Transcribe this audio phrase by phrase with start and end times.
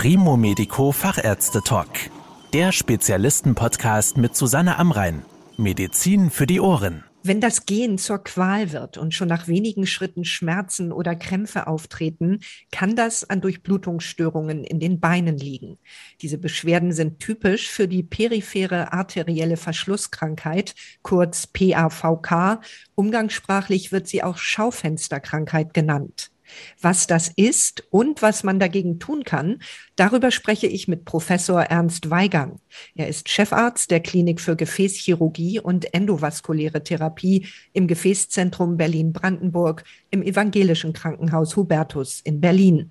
[0.00, 1.88] Primo Medico Fachärzte Talk.
[2.52, 5.24] Der Spezialisten-Podcast mit Susanne Amrein.
[5.56, 7.02] Medizin für die Ohren.
[7.24, 12.38] Wenn das Gehen zur Qual wird und schon nach wenigen Schritten Schmerzen oder Krämpfe auftreten,
[12.70, 15.78] kann das an Durchblutungsstörungen in den Beinen liegen.
[16.22, 22.60] Diese Beschwerden sind typisch für die periphere arterielle Verschlusskrankheit, kurz PAVK.
[22.94, 26.30] Umgangssprachlich wird sie auch Schaufensterkrankheit genannt.
[26.80, 29.60] Was das ist und was man dagegen tun kann,
[29.96, 32.60] darüber spreche ich mit Professor Ernst Weigang.
[32.94, 40.92] Er ist Chefarzt der Klinik für Gefäßchirurgie und endovaskuläre Therapie im Gefäßzentrum Berlin-Brandenburg im evangelischen
[40.92, 42.90] Krankenhaus Hubertus in Berlin.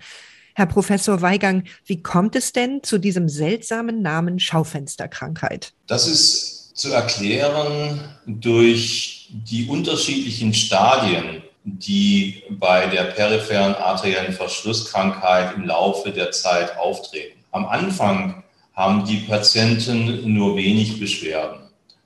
[0.55, 5.73] Herr Professor Weigang, wie kommt es denn zu diesem seltsamen Namen Schaufensterkrankheit?
[5.85, 15.65] Das ist zu erklären durch die unterschiedlichen Stadien die bei der peripheren arteriellen Verschlusskrankheit im
[15.65, 17.37] Laufe der Zeit auftreten.
[17.51, 18.43] Am Anfang
[18.73, 21.59] haben die Patienten nur wenig Beschwerden.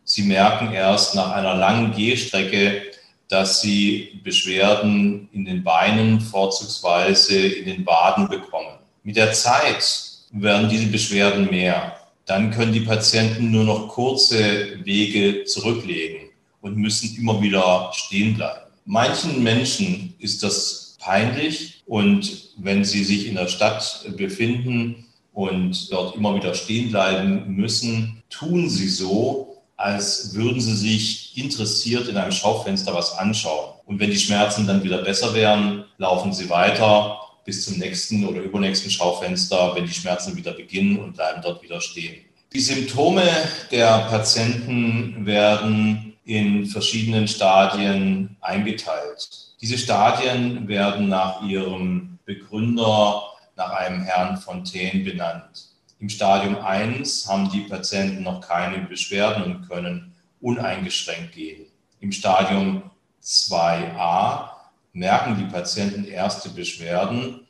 [0.03, 2.81] Sie merken erst nach einer langen Gehstrecke,
[3.27, 8.79] dass sie Beschwerden in den Beinen, vorzugsweise in den Waden bekommen.
[9.03, 9.85] Mit der Zeit
[10.31, 11.97] werden diese Beschwerden mehr.
[12.25, 16.29] Dann können die Patienten nur noch kurze Wege zurücklegen
[16.61, 18.70] und müssen immer wieder stehen bleiben.
[18.91, 26.17] Manchen Menschen ist das peinlich und wenn sie sich in der Stadt befinden und dort
[26.17, 32.33] immer wieder stehen bleiben müssen, tun sie so, als würden sie sich interessiert in einem
[32.33, 33.75] Schaufenster was anschauen.
[33.85, 38.41] Und wenn die Schmerzen dann wieder besser werden, laufen sie weiter bis zum nächsten oder
[38.41, 42.25] übernächsten Schaufenster, wenn die Schmerzen wieder beginnen und bleiben dort wieder stehen.
[42.51, 43.23] Die Symptome
[43.71, 49.55] der Patienten werden in verschiedenen Stadien eingeteilt.
[49.61, 53.23] Diese Stadien werden nach ihrem Begründer,
[53.55, 55.69] nach einem Herrn Fontaine benannt.
[55.99, 61.67] Im Stadium 1 haben die Patienten noch keine Beschwerden und können uneingeschränkt gehen.
[61.99, 62.89] Im Stadium
[63.21, 64.49] 2a
[64.93, 67.47] merken die Patienten erste Beschwerden,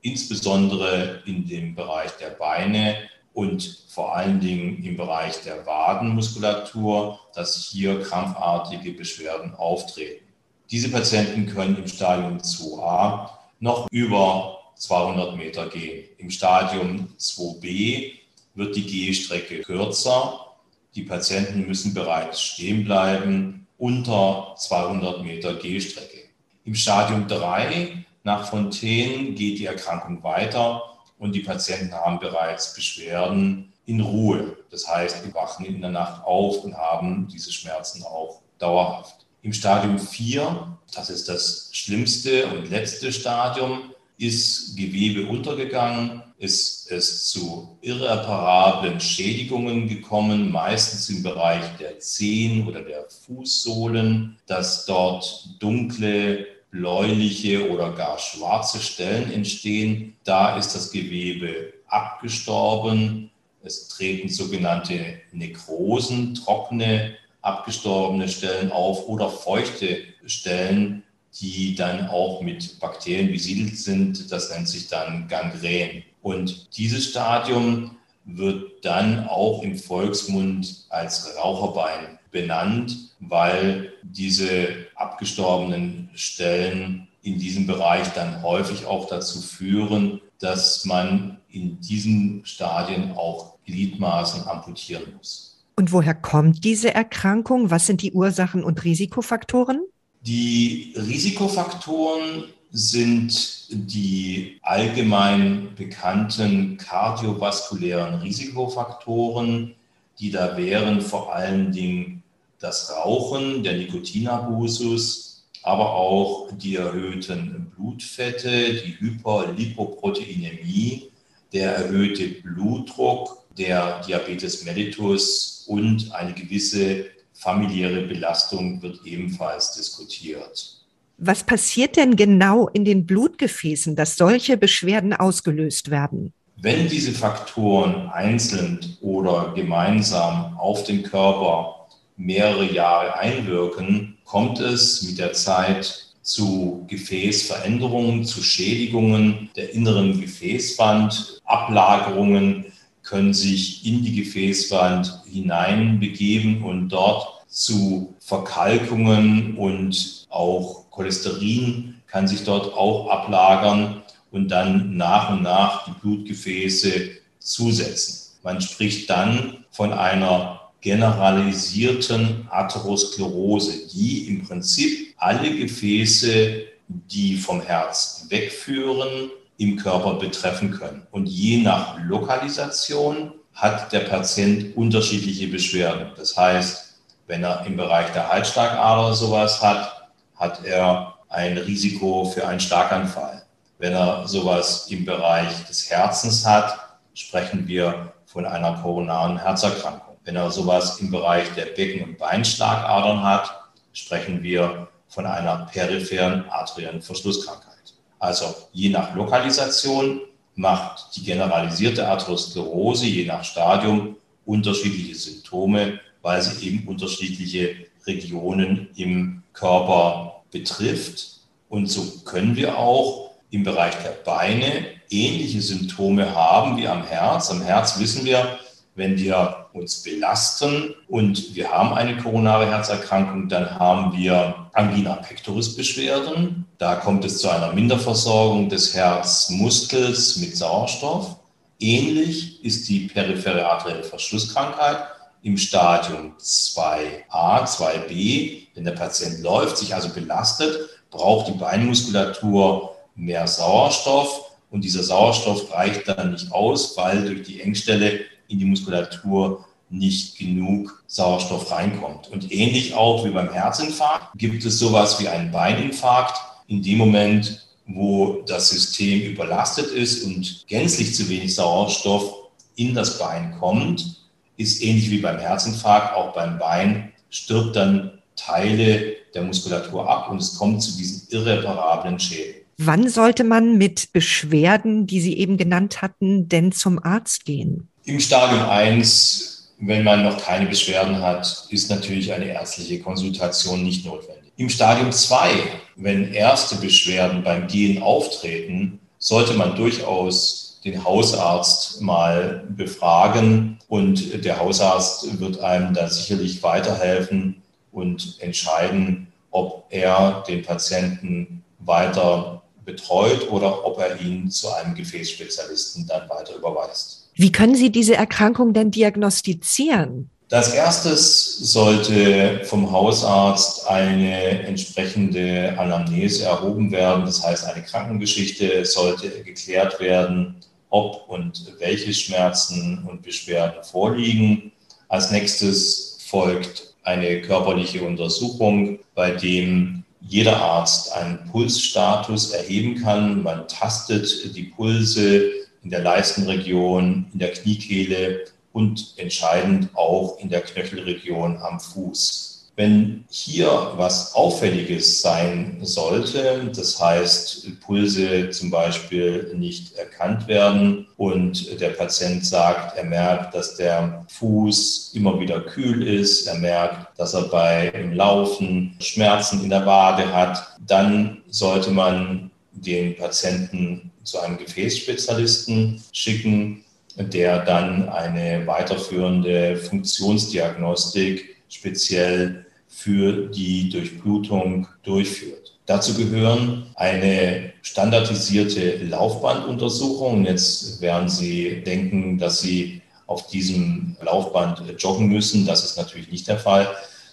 [0.00, 2.96] insbesondere in dem Bereich der Beine,
[3.32, 10.24] und vor allen Dingen im Bereich der Wadenmuskulatur, dass hier krampfartige Beschwerden auftreten.
[10.70, 13.30] Diese Patienten können im Stadium 2a
[13.60, 16.08] noch über 200 Meter gehen.
[16.18, 18.12] Im Stadium 2b
[18.54, 20.46] wird die Gehstrecke kürzer.
[20.94, 26.28] Die Patienten müssen bereits stehen bleiben unter 200 Meter Gehstrecke.
[26.64, 30.89] Im Stadium 3 nach Fontaine geht die Erkrankung weiter
[31.20, 34.56] und die Patienten haben bereits Beschwerden in Ruhe.
[34.70, 39.26] Das heißt, die wachen in der Nacht auf und haben diese Schmerzen auch dauerhaft.
[39.42, 47.28] Im Stadium 4, das ist das schlimmste und letzte Stadium, ist Gewebe untergegangen, ist es
[47.28, 56.46] zu irreparablen Schädigungen gekommen, meistens im Bereich der Zehen oder der Fußsohlen, dass dort dunkle
[56.70, 60.16] bläuliche oder gar schwarze Stellen entstehen.
[60.24, 63.30] Da ist das Gewebe abgestorben.
[63.62, 71.02] Es treten sogenannte Nekrosen, trockene, abgestorbene Stellen auf oder feuchte Stellen,
[71.40, 74.30] die dann auch mit Bakterien besiedelt sind.
[74.30, 76.04] Das nennt sich dann Gangrän.
[76.22, 87.08] Und dieses Stadium wird dann auch im Volksmund als Raucherbein benannt, weil diese abgestorbenen Stellen
[87.22, 94.46] in diesem Bereich dann häufig auch dazu führen, dass man in diesen Stadien auch Gliedmaßen
[94.48, 95.62] amputieren muss.
[95.76, 97.70] Und woher kommt diese Erkrankung?
[97.70, 99.82] Was sind die Ursachen und Risikofaktoren?
[100.22, 109.74] Die Risikofaktoren sind die allgemein bekannten kardiovaskulären Risikofaktoren,
[110.18, 112.19] die da wären vor allen Dingen
[112.60, 121.10] das Rauchen, der Nikotinabusus, aber auch die erhöhten Blutfette, die Hyperlipoproteinämie,
[121.52, 130.76] der erhöhte Blutdruck, der Diabetes mellitus und eine gewisse familiäre Belastung wird ebenfalls diskutiert.
[131.18, 136.32] Was passiert denn genau in den Blutgefäßen, dass solche Beschwerden ausgelöst werden?
[136.56, 141.79] Wenn diese Faktoren einzeln oder gemeinsam auf den Körper
[142.20, 151.40] mehrere Jahre einwirken, kommt es mit der Zeit zu Gefäßveränderungen, zu Schädigungen der inneren Gefäßwand.
[151.44, 152.66] Ablagerungen
[153.02, 162.44] können sich in die Gefäßwand hineinbegeben und dort zu Verkalkungen und auch Cholesterin kann sich
[162.44, 168.38] dort auch ablagern und dann nach und nach die Blutgefäße zusetzen.
[168.42, 178.26] Man spricht dann von einer generalisierten Atherosklerose, die im Prinzip alle Gefäße, die vom Herz
[178.28, 181.06] wegführen, im Körper betreffen können.
[181.10, 186.12] Und je nach Lokalisation hat der Patient unterschiedliche Beschwerden.
[186.16, 186.94] Das heißt,
[187.26, 193.42] wenn er im Bereich der Halsschlagader sowas hat, hat er ein Risiko für einen Starkanfall.
[193.78, 196.78] Wenn er sowas im Bereich des Herzens hat,
[197.14, 200.09] sprechen wir von einer koronaren Herzerkrankung.
[200.30, 203.50] Wenn er sowas im Bereich der Becken- und Beinschlagadern hat,
[203.92, 207.94] sprechen wir von einer peripheren arteriellen Verschlusskrankheit.
[208.20, 210.20] Also je nach Lokalisation
[210.54, 219.42] macht die generalisierte Atherosklerose je nach Stadium unterschiedliche Symptome, weil sie eben unterschiedliche Regionen im
[219.52, 221.40] Körper betrifft.
[221.68, 227.50] Und so können wir auch im Bereich der Beine ähnliche Symptome haben wie am Herz.
[227.50, 228.60] Am Herz wissen wir,
[228.94, 235.76] wenn wir uns belasten und wir haben eine koronare Herzerkrankung, dann haben wir Angina pectoris
[235.76, 236.66] Beschwerden.
[236.78, 241.36] Da kommt es zu einer Minderversorgung des Herzmuskels mit Sauerstoff.
[241.78, 244.98] Ähnlich ist die periphere arterielle Verschlusskrankheit
[245.42, 248.66] im Stadium 2a, 2b.
[248.74, 250.78] Wenn der Patient läuft, sich also belastet,
[251.10, 257.60] braucht die Beinmuskulatur mehr Sauerstoff und dieser Sauerstoff reicht dann nicht aus, weil durch die
[257.60, 262.28] Engstelle in die Muskulatur nicht genug Sauerstoff reinkommt.
[262.28, 266.40] Und ähnlich auch wie beim Herzinfarkt gibt es sowas wie einen Beininfarkt.
[266.68, 273.18] In dem Moment, wo das System überlastet ist und gänzlich zu wenig Sauerstoff in das
[273.18, 274.20] Bein kommt,
[274.56, 280.40] ist ähnlich wie beim Herzinfarkt, auch beim Bein stirbt dann Teile der Muskulatur ab und
[280.40, 282.60] es kommt zu diesen irreparablen Schäden.
[282.78, 287.89] Wann sollte man mit Beschwerden, die Sie eben genannt hatten, denn zum Arzt gehen?
[288.04, 294.06] Im Stadium 1, wenn man noch keine Beschwerden hat, ist natürlich eine ärztliche Konsultation nicht
[294.06, 294.52] notwendig.
[294.56, 295.50] Im Stadium 2,
[295.96, 304.58] wenn erste Beschwerden beim Gehen auftreten, sollte man durchaus den Hausarzt mal befragen und der
[304.58, 307.60] Hausarzt wird einem da sicherlich weiterhelfen
[307.92, 316.06] und entscheiden, ob er den Patienten weiter betreut oder ob er ihn zu einem Gefäßspezialisten
[316.06, 317.19] dann weiter überweist.
[317.34, 320.30] Wie können Sie diese Erkrankung denn diagnostizieren?
[320.50, 327.24] Als erstes sollte vom Hausarzt eine entsprechende Anamnese erhoben werden.
[327.24, 330.56] Das heißt, eine Krankengeschichte sollte geklärt werden,
[330.88, 334.72] ob und welche Schmerzen und Beschwerden vorliegen.
[335.08, 343.44] Als nächstes folgt eine körperliche Untersuchung, bei dem jeder Arzt einen Pulsstatus erheben kann.
[343.44, 345.50] Man tastet die Pulse
[345.82, 352.50] in der Leistenregion, in der Kniekehle und entscheidend auch in der Knöchelregion am Fuß.
[352.76, 361.78] Wenn hier was Auffälliges sein sollte, das heißt Pulse zum Beispiel nicht erkannt werden und
[361.78, 367.34] der Patient sagt, er merkt, dass der Fuß immer wieder kühl ist, er merkt, dass
[367.34, 374.58] er beim Laufen Schmerzen in der Wade hat, dann sollte man den Patienten zu einem
[374.58, 376.84] Gefäßspezialisten schicken,
[377.16, 385.78] der dann eine weiterführende Funktionsdiagnostik speziell für die Durchblutung durchführt.
[385.86, 390.44] Dazu gehören eine standardisierte Laufbanduntersuchung.
[390.44, 395.66] Jetzt werden Sie denken, dass Sie auf diesem Laufband joggen müssen.
[395.66, 396.88] Das ist natürlich nicht der Fall,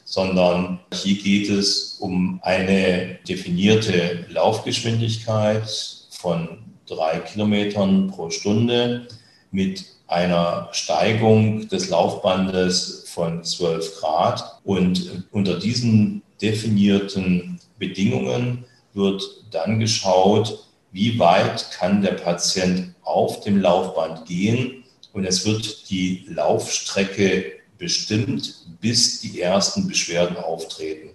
[0.05, 5.67] sondern hier geht es um eine definierte Laufgeschwindigkeit
[6.11, 9.07] von drei Kilometern pro Stunde
[9.51, 14.59] mit einer Steigung des Laufbandes von 12 Grad.
[14.63, 23.59] Und unter diesen definierten Bedingungen wird dann geschaut, wie weit kann der Patient auf dem
[23.61, 24.83] Laufband gehen.
[25.13, 31.09] Und es wird die Laufstrecke bestimmt, bis die ersten Beschwerden auftreten.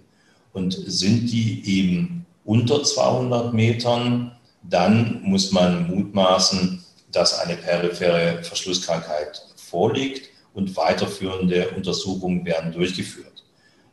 [0.53, 4.33] Und sind die eben unter 200 Metern,
[4.63, 13.43] dann muss man mutmaßen, dass eine periphere Verschlusskrankheit vorliegt und weiterführende Untersuchungen werden durchgeführt.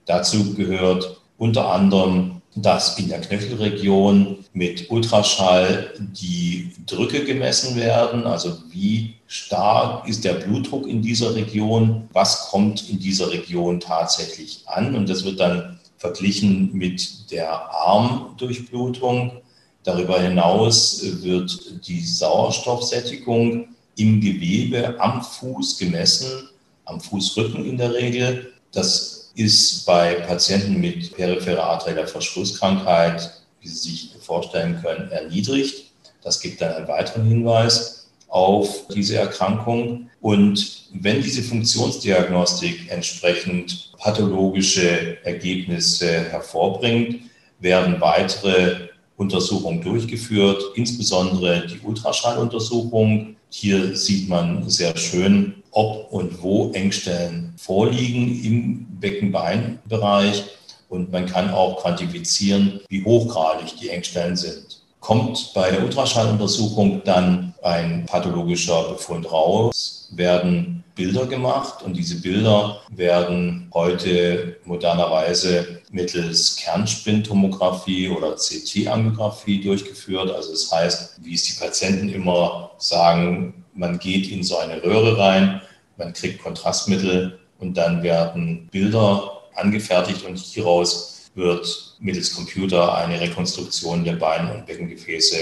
[0.06, 8.58] Dazu gehört unter anderem, dass in der Knöchelregion mit Ultraschall die Drücke gemessen werden, also
[8.70, 14.96] wie stark ist der Blutdruck in dieser Region, was kommt in dieser Region tatsächlich an
[14.96, 19.42] und das wird dann verglichen mit der Armdurchblutung.
[19.82, 26.48] Darüber hinaus wird die Sauerstoffsättigung im Gewebe am Fuß gemessen,
[26.84, 28.52] am Fußrücken in der Regel.
[28.72, 35.90] Das ist bei Patienten mit peripherer arterieller Verschlusskrankheit, wie Sie sich vorstellen können, erniedrigt.
[36.22, 40.10] Das gibt dann einen weiteren Hinweis auf diese Erkrankung.
[40.20, 47.22] Und wenn diese Funktionsdiagnostik entsprechend pathologische Ergebnisse hervorbringt,
[47.60, 48.89] werden weitere
[49.20, 53.36] Untersuchungen durchgeführt, insbesondere die Ultraschalluntersuchung.
[53.50, 60.44] Hier sieht man sehr schön, ob und wo Engstellen vorliegen im Beckenbeinbereich
[60.88, 67.54] und man kann auch quantifizieren, wie hochgradig die Engstellen sind kommt bei der Ultraschalluntersuchung dann
[67.62, 78.08] ein pathologischer Befund raus, werden Bilder gemacht und diese Bilder werden heute modernerweise mittels Kernspintomographie
[78.10, 80.30] oder CT-Angiografie durchgeführt.
[80.30, 85.16] Also das heißt, wie es die Patienten immer sagen, man geht in so eine Röhre
[85.16, 85.62] rein,
[85.96, 94.04] man kriegt Kontrastmittel und dann werden Bilder angefertigt und hieraus wird mittels Computer eine Rekonstruktion
[94.04, 95.36] der Bein- und Beckengefäße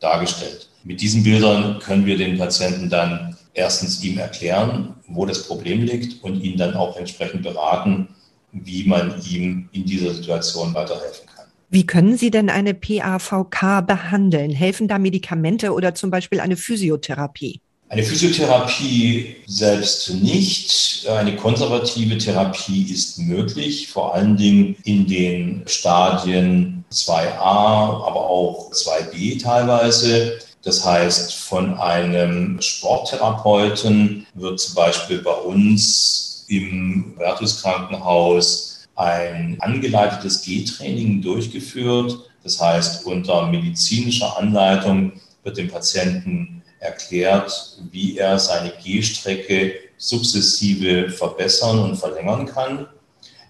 [0.00, 0.68] dargestellt.
[0.84, 6.22] Mit diesen Bildern können wir den Patienten dann erstens ihm erklären, wo das Problem liegt
[6.22, 8.08] und ihn dann auch entsprechend beraten,
[8.52, 11.46] wie man ihm in dieser Situation weiterhelfen kann.
[11.70, 14.50] Wie können Sie denn eine PAVK behandeln?
[14.50, 17.60] Helfen da Medikamente oder zum Beispiel eine Physiotherapie?
[17.94, 21.06] Eine Physiotherapie selbst nicht.
[21.08, 29.40] Eine konservative Therapie ist möglich, vor allen Dingen in den Stadien 2a, aber auch 2b
[29.40, 30.40] teilweise.
[30.64, 40.42] Das heißt, von einem Sporttherapeuten wird zum Beispiel bei uns im Vertus Krankenhaus ein angeleitetes
[40.42, 42.18] G-Training durchgeführt.
[42.42, 45.12] Das heißt, unter medizinischer Anleitung
[45.44, 52.86] wird dem Patienten erklärt, wie er seine Gehstrecke sukzessive verbessern und verlängern kann.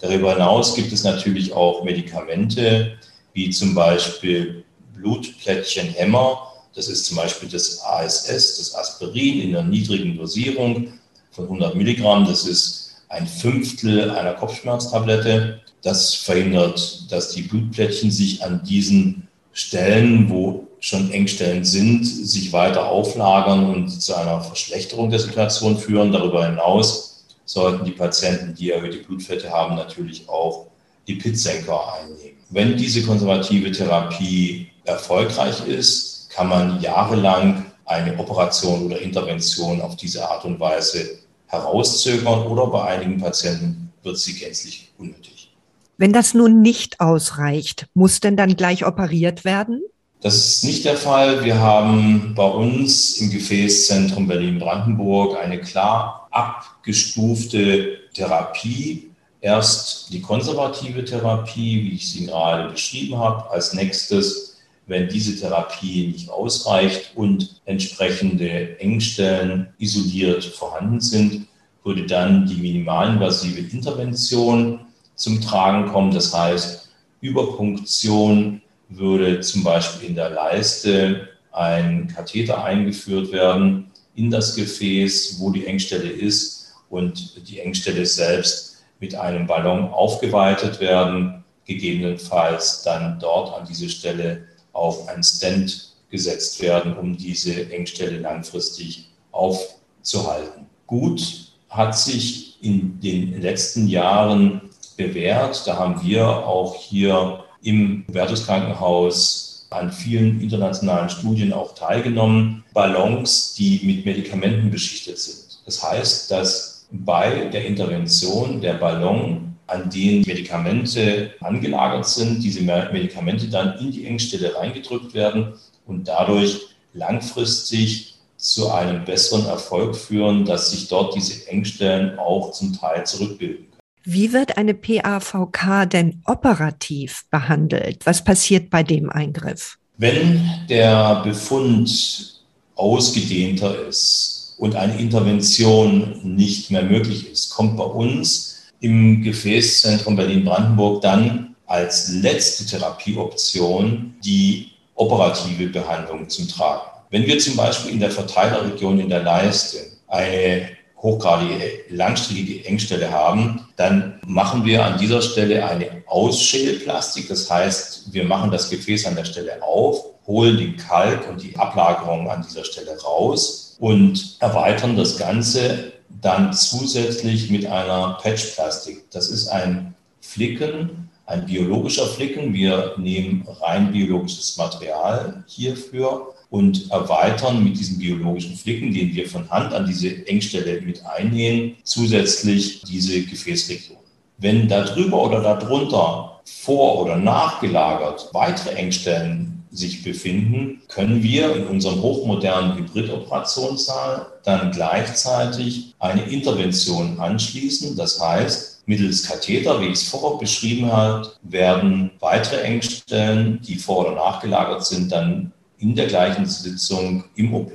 [0.01, 2.99] Darüber hinaus gibt es natürlich auch Medikamente,
[3.33, 4.65] wie zum Beispiel
[4.95, 6.53] Blutplättchenhämmer.
[6.75, 10.95] Das ist zum Beispiel das ASS, das Aspirin in einer niedrigen Dosierung
[11.31, 12.27] von 100 Milligramm.
[12.27, 15.61] Das ist ein Fünftel einer Kopfschmerztablette.
[15.83, 22.91] Das verhindert, dass die Blutplättchen sich an diesen Stellen, wo schon Engstellen sind, sich weiter
[22.91, 26.13] auflagern und zu einer Verschlechterung der Situation führen.
[26.13, 30.67] Darüber hinaus sollten die Patienten, die erhöhte Blutfette haben, natürlich auch
[31.07, 32.37] Lipidsenker einnehmen.
[32.51, 40.29] Wenn diese konservative Therapie erfolgreich ist, kann man jahrelang eine Operation oder Intervention auf diese
[40.29, 45.51] Art und Weise herauszögern oder bei einigen Patienten wird sie gänzlich unnötig.
[45.97, 49.81] Wenn das nun nicht ausreicht, muss denn dann gleich operiert werden?
[50.25, 51.45] Das ist nicht der Fall.
[51.45, 59.11] Wir haben bei uns im Gefäßzentrum Berlin-Brandenburg eine klar abgestufte Therapie.
[59.43, 63.51] Erst die konservative Therapie, wie ich sie gerade beschrieben habe.
[63.51, 71.49] Als nächstes, wenn diese Therapie nicht ausreicht und entsprechende Engstellen isoliert vorhanden sind,
[71.83, 76.15] würde dann die minimalinvasive Intervention zum Tragen kommen.
[76.15, 76.89] Das heißt,
[77.21, 78.63] Überpunktion
[78.97, 85.67] würde zum Beispiel in der Leiste ein Katheter eingeführt werden in das Gefäß, wo die
[85.67, 93.67] Engstelle ist und die Engstelle selbst mit einem Ballon aufgeweitet werden, gegebenenfalls dann dort an
[93.67, 100.67] diese Stelle auf ein Stent gesetzt werden, um diese Engstelle langfristig aufzuhalten.
[100.87, 105.67] Gut hat sich in den letzten Jahren bewährt.
[105.67, 113.55] Da haben wir auch hier im Hubertus Krankenhaus an vielen internationalen Studien auch teilgenommen, Ballons,
[113.55, 115.59] die mit Medikamenten beschichtet sind.
[115.65, 123.49] Das heißt, dass bei der Intervention der Ballon, an den Medikamente angelagert sind, diese Medikamente
[123.49, 125.55] dann in die Engstelle reingedrückt werden
[125.87, 126.61] und dadurch
[126.93, 133.67] langfristig zu einem besseren Erfolg führen, dass sich dort diese Engstellen auch zum Teil zurückbilden.
[134.07, 138.05] Wie wird eine PAVK denn operativ behandelt?
[138.05, 139.79] Was passiert bei dem Eingriff?
[139.97, 142.43] Wenn der Befund
[142.75, 151.01] ausgedehnter ist und eine Intervention nicht mehr möglich ist, kommt bei uns im Gefäßzentrum Berlin-Brandenburg
[151.01, 156.91] dann als letzte Therapieoption die operative Behandlung zum Tragen.
[157.09, 160.69] Wenn wir zum Beispiel in der Verteilerregion in der Leiste eine
[161.05, 167.29] hochgradige langstreckige Engstelle haben, dann machen wir an dieser Stelle eine Ausschälplastik.
[167.29, 171.57] Das heißt, wir machen das Gefäß an der Stelle auf holen den Kalk und die
[171.57, 179.11] Ablagerung an dieser Stelle raus und erweitern das Ganze dann zusätzlich mit einer Patchplastik.
[179.11, 182.55] Das ist ein Flicken, ein biologischer Flicken.
[182.55, 189.51] Wir nehmen rein biologisches Material hierfür und erweitern mit diesem biologischen Flicken, den wir von
[189.51, 193.99] Hand an diese Engstelle mit einnähen, zusätzlich diese Gefäßregion.
[194.39, 202.01] Wenn darüber oder darunter vor- oder nachgelagert weitere Engstellen sich befinden, können wir in unserem
[202.01, 207.97] hochmodernen Hybridoperationssaal dann gleichzeitig eine Intervention anschließen.
[207.97, 214.07] Das heißt, mittels Katheter, wie ich es vorher beschrieben habe, werden weitere Engstellen, die vor-
[214.07, 215.53] oder nachgelagert sind, dann
[215.85, 217.75] in der gleichen Sitzung im OP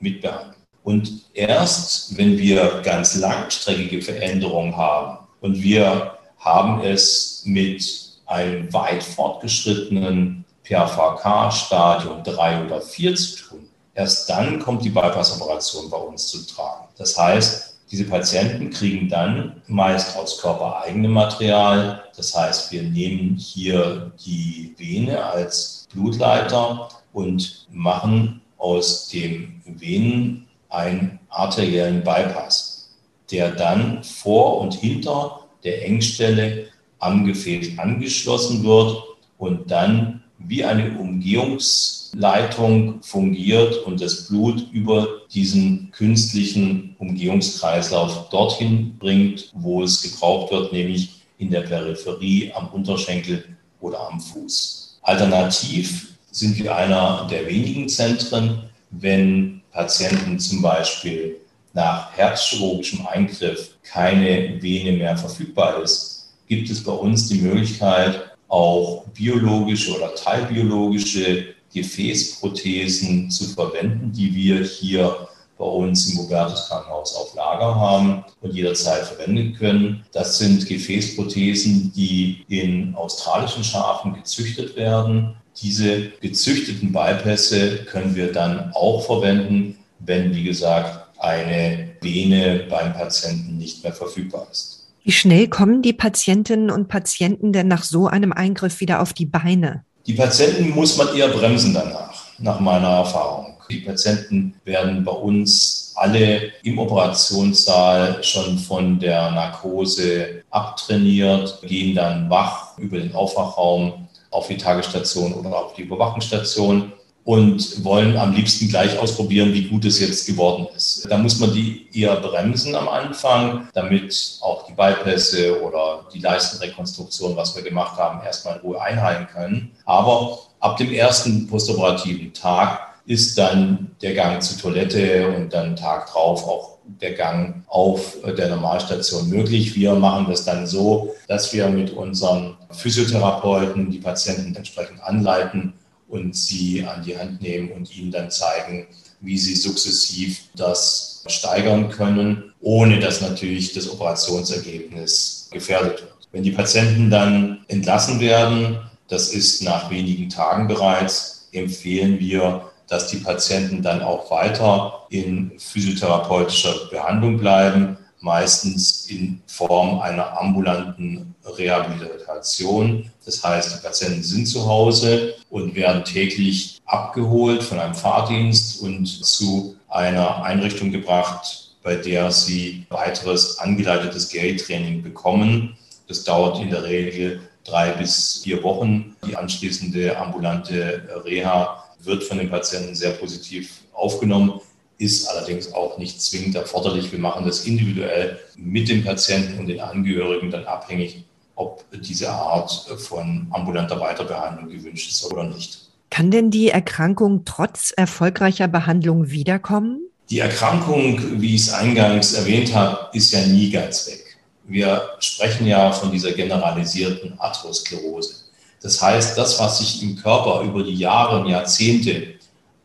[0.00, 0.56] mitbehandelt.
[0.82, 7.84] Und erst wenn wir ganz langstreckige Veränderungen haben und wir haben es mit
[8.24, 15.98] einem weit fortgeschrittenen PAVK-Stadium 3 oder 4 zu tun, erst dann kommt die Bypass-Operation bei
[15.98, 16.88] uns zu tragen.
[16.96, 24.10] Das heißt, diese Patienten kriegen dann meist aus körpereigenem Material, das heißt, wir nehmen hier
[24.24, 32.90] die Vene als Blutleiter und machen aus dem Venen einen arteriellen Bypass,
[33.30, 36.66] der dann vor und hinter der Engstelle
[36.98, 39.02] am Gefäß angeschlossen wird
[39.38, 49.52] und dann wie eine Umgehungsleitung fungiert und das Blut über diesen künstlichen Umgehungskreislauf dorthin bringt,
[49.54, 55.00] wo es gebraucht wird, nämlich in der Peripherie, am Unterschenkel oder am Fuß.
[55.02, 61.36] Alternativ sind wir einer der wenigen Zentren, wenn Patienten zum Beispiel
[61.74, 69.04] nach herzchirurgischem Eingriff keine Vene mehr verfügbar ist, gibt es bei uns die Möglichkeit, auch
[69.14, 77.34] biologische oder teilbiologische Gefäßprothesen zu verwenden, die wir hier bei uns im Hubertus Krankenhaus auf
[77.34, 80.04] Lager haben und jederzeit verwenden können.
[80.12, 85.36] Das sind Gefäßprothesen, die in australischen Schafen gezüchtet werden.
[85.60, 93.58] Diese gezüchteten Bypässe können wir dann auch verwenden, wenn, wie gesagt, eine Vene beim Patienten
[93.58, 94.88] nicht mehr verfügbar ist.
[95.04, 99.26] Wie schnell kommen die Patientinnen und Patienten denn nach so einem Eingriff wieder auf die
[99.26, 99.84] Beine?
[100.06, 103.54] Die Patienten muss man eher bremsen danach, nach meiner Erfahrung.
[103.70, 112.28] Die Patienten werden bei uns alle im Operationssaal schon von der Narkose abtrainiert, gehen dann
[112.28, 116.92] wach über den Aufwachraum auf die Tagesstation oder auf die Überwachungsstation
[117.24, 121.06] und wollen am liebsten gleich ausprobieren, wie gut es jetzt geworden ist.
[121.08, 127.36] Da muss man die eher bremsen am Anfang, damit auch die Bypässe oder die Leistenrekonstruktion,
[127.36, 129.70] was wir gemacht haben, erstmal in Ruhe einheilen können.
[129.84, 136.10] Aber ab dem ersten postoperativen Tag ist dann der Gang zur Toilette und dann Tag
[136.10, 139.74] drauf auch der Gang auf der Normalstation möglich.
[139.74, 145.74] Wir machen das dann so, dass wir mit unseren Physiotherapeuten die Patienten entsprechend anleiten
[146.08, 148.86] und sie an die Hand nehmen und ihnen dann zeigen,
[149.20, 156.28] wie sie sukzessiv das steigern können, ohne dass natürlich das Operationsergebnis gefährdet wird.
[156.32, 163.06] Wenn die Patienten dann entlassen werden, das ist nach wenigen Tagen bereits, empfehlen wir, dass
[163.06, 173.10] die Patienten dann auch weiter in physiotherapeutischer Behandlung bleiben, meistens in Form einer ambulanten Rehabilitation.
[173.24, 179.06] Das heißt, die Patienten sind zu Hause und werden täglich abgeholt von einem Fahrdienst und
[179.06, 185.78] zu einer Einrichtung gebracht, bei der sie weiteres angeleitetes Geldtraining bekommen.
[186.08, 189.16] Das dauert in der Regel drei bis vier Wochen.
[189.26, 194.60] Die anschließende ambulante Reha wird von den Patienten sehr positiv aufgenommen
[195.02, 197.10] ist allerdings auch nicht zwingend erforderlich.
[197.10, 201.24] Wir machen das individuell mit dem Patienten und den Angehörigen dann abhängig,
[201.56, 205.88] ob diese Art von ambulanter Weiterbehandlung gewünscht ist oder nicht.
[206.10, 210.00] Kann denn die Erkrankung trotz erfolgreicher Behandlung wiederkommen?
[210.30, 214.38] Die Erkrankung, wie ich es eingangs erwähnt habe, ist ja nie ganz weg.
[214.64, 218.41] Wir sprechen ja von dieser generalisierten Atherosklerose.
[218.82, 222.34] Das heißt, das, was sich im Körper über die Jahre und Jahrzehnte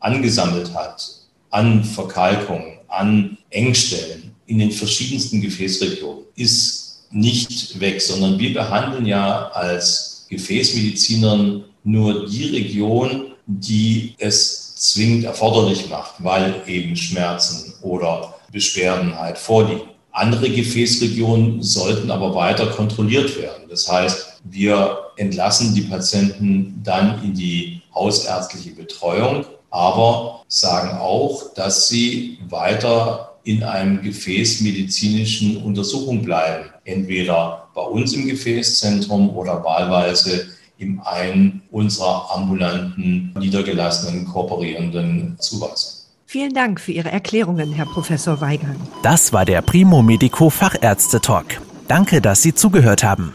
[0.00, 1.08] angesammelt hat,
[1.50, 9.48] an Verkalkung, an Engstellen in den verschiedensten Gefäßregionen ist nicht weg, sondern wir behandeln ja
[9.48, 19.18] als Gefäßmedizinern nur die Region, die es zwingend erforderlich macht, weil eben Schmerzen oder Beschwerden
[19.18, 19.88] halt vorliegen.
[20.12, 23.64] Andere Gefäßregionen sollten aber weiter kontrolliert werden.
[23.68, 31.88] Das heißt, wir entlassen die Patienten dann in die hausärztliche Betreuung, aber sagen auch, dass
[31.88, 36.70] sie weiter in einem gefäßmedizinischen Untersuchung bleiben.
[36.84, 40.46] Entweder bei uns im Gefäßzentrum oder wahlweise
[40.78, 45.98] im einen unserer ambulanten, niedergelassenen, kooperierenden Zuweisungen.
[46.26, 48.78] Vielen Dank für Ihre Erklärungen, Herr Professor Weigand.
[49.02, 51.60] Das war der Primo Medico Fachärzte Talk.
[51.88, 53.34] Danke, dass Sie zugehört haben.